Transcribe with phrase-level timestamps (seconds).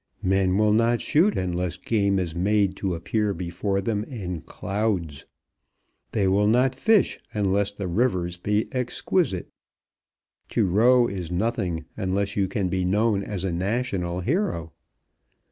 [0.23, 5.27] Men will not shoot unless game is made to appear before them in clouds.
[6.11, 9.49] They will not fish unless the rivers be exquisite.
[10.49, 14.71] To row is nothing unless you can be known as a national hero.